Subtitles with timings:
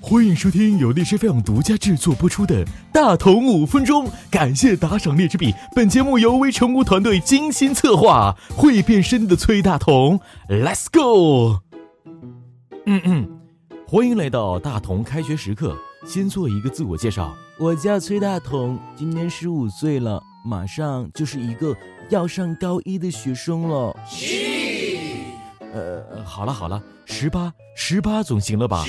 [0.00, 5.52] 欢迎收听由荔枝 FM 独家制作播出的《大同五分钟》，感谢打赏荔枝币。
[5.74, 11.58] 本节目由微成功团队精心策划，会变身的崔大同，Let's go！
[12.86, 13.28] 嗯嗯，
[13.86, 15.76] 欢迎来到大同开学时刻。
[16.06, 21.76] 先做一个自我介绍，我叫崔大同，今年十五岁了，马上就是一个
[22.08, 23.94] 要上高一的学生了。
[25.74, 28.84] 呃，好了好了，十八十八总行了吧？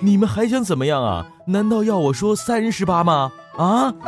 [0.00, 1.26] 你们还想怎么样啊？
[1.46, 3.32] 难道要我说三十八吗？
[3.56, 3.92] 啊？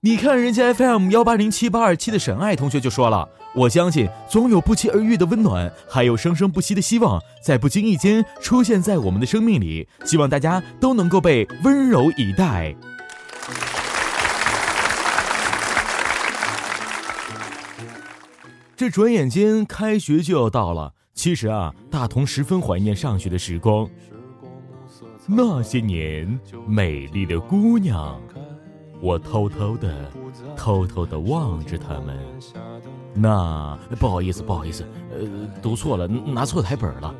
[0.00, 9.88] 你看人家 FM 幺八零七八二七的沈爱同学就说了，我相信总有不期而遇的温暖，还有生生不息的希望，在不经意间出现在我们的生命里。
[10.04, 12.74] 希望大家都能够被温柔以待。
[18.76, 20.92] 这转眼间开学就要到了。
[21.16, 23.88] 其实啊，大同十分怀念上学的时光。
[25.26, 28.20] 那些年，美丽的姑娘，
[29.00, 30.12] 我偷偷的、
[30.54, 32.16] 偷偷的望着她们。
[33.14, 35.26] 那不好意思，不好意思，呃，
[35.62, 37.14] 读错了，拿错台本了。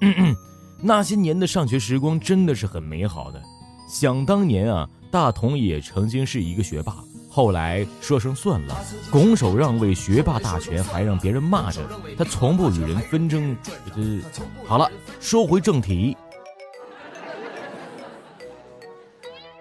[0.80, 3.42] 那些年的上学时光真的是很美好的。
[3.88, 6.94] 想当年啊，大同也曾经是一个学霸，
[7.30, 8.76] 后来说声算了，
[9.10, 11.80] 拱手让位，学霸大权还让别人骂着，
[12.16, 13.56] 他从不与人纷争。
[13.96, 14.20] 这
[14.66, 16.14] 好了，说回正题，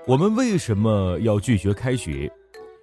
[0.05, 2.29] 我们为什么要拒绝开学？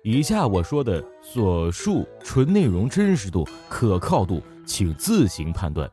[0.03, 5.91] 以下我说的所述纯内容真实度、可靠度，请自行判断。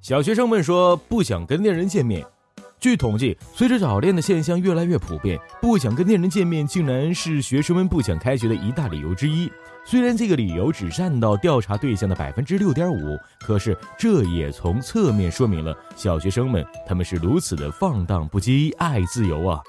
[0.00, 2.26] 小学生们说不想跟恋人见面。
[2.82, 9.48] 据统计，随着早恋的现象越来越普遍，不想跟恋人见面竟然是学生们不想开学的一大理由之一。
[9.84, 19.60] 虽然这个理由只占到调查对象的百分之六点五，可是这也从侧面说明了小学生们他们是如此的放荡不羁，爱自由啊。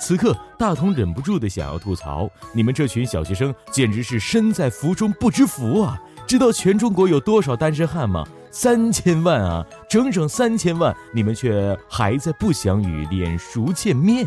[0.00, 6.00] 此刻，大同忍不住的想要吐槽：你们这群小学生简直是身在福中不知福啊！
[6.26, 8.24] 知道全中国有多少单身汉吗？
[8.50, 10.96] 三千万啊，整整三千万！
[11.12, 14.26] 你们却还在不想与脸熟见面。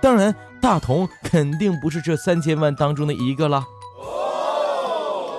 [0.00, 3.66] 当然，大同肯定不是这三千万当中的一个了。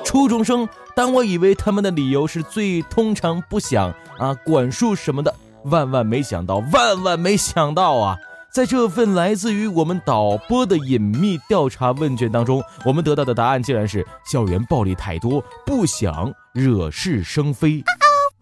[0.03, 5.33] 初中生，当我以为他们的理由是最通常不想啊管束什么的，
[5.63, 8.17] 万万没想到，万万没想到啊！
[8.55, 17.83] 在这份来自于我们导播的隐秘调查问卷当中，我们得到的答案竟然是校园暴力太多，不想惹是生非。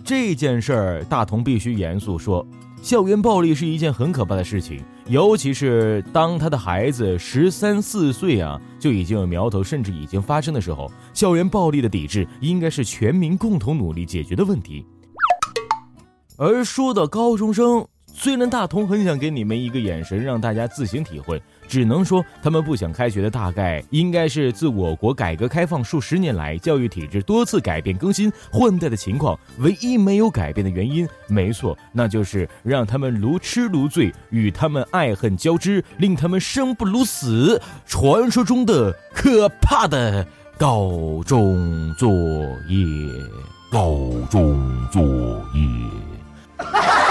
[0.06, 2.46] 这件事儿，大同必须严肃说，
[2.84, 14.85] 校园暴力是一件很可怕的事情，尤其是当他的孩子十三四岁啊，就已经有苗头，甚至已经发生的时候，校园暴力的抵制应该是全民共同努力解决的问题。
[16.38, 17.88] 而说到高中生。
[18.16, 37.59] 虽然大同很想给你们一个眼神，让大家自行体会，只能说他们不想开学的大概应该是自我国改革开放数十年来教育体制多次改变更新换代的情况，唯一没有改变的原因，没错，那就是让他们如痴如醉，与他们爱恨交织，令他们生不如死。
[37.85, 40.25] 传说中的可怕的
[40.57, 42.09] 高中作
[42.69, 42.88] 业，
[43.72, 45.01] 高中作
[45.56, 47.03] 业。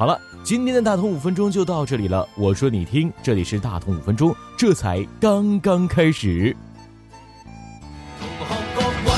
[0.00, 2.26] 好了，今天的大同五分钟就到这里了。
[2.34, 6.56] 我说你听，这里是大同五分钟，这才刚刚开始。
[8.18, 9.12] 同学各位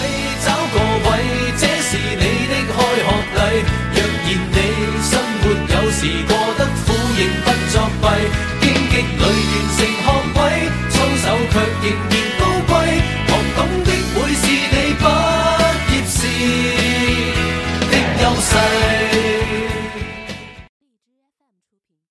[0.44, 1.08] 找个位，
[1.56, 3.62] 这是你的开学礼。
[3.94, 4.58] 若然你
[5.04, 8.04] 生活有时过得苦，仍不作弊，